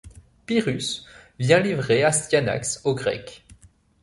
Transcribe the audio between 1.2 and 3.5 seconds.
vient livrer Astyanax aux Grecs.